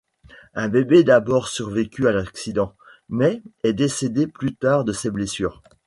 Un 0.55 0.67
bébé 0.67 1.03
d'abord 1.03 1.47
survécu 1.47 2.07
à 2.07 2.11
l'accident, 2.11 2.73
mais 3.07 3.43
est 3.61 3.73
décédé 3.73 4.25
plus 4.25 4.55
tard 4.55 4.83
de 4.83 4.93
ses 4.93 5.11
blessures. 5.11 5.61